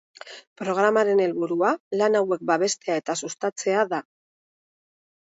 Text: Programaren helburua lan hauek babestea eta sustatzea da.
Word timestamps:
Programaren 0.59 1.19
helburua 1.25 1.67
lan 1.99 2.17
hauek 2.19 2.41
babestea 2.51 2.95
eta 3.01 3.15
sustatzea 3.27 3.85
da. 3.93 4.01